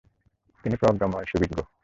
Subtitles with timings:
[0.63, 1.57] তিনি প্রজ্ঞাময়, সুবিজ্ঞ।